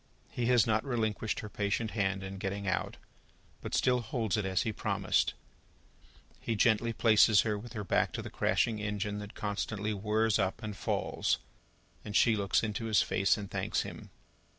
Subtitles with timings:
[0.31, 2.97] He has not relinquished her patient hand in getting out,
[3.61, 5.35] but still holds it as he promised.
[6.39, 10.63] He gently places her with her back to the crashing engine that constantly whirrs up
[10.63, 11.37] and falls,
[12.03, 14.09] and she looks into his face and thanks him.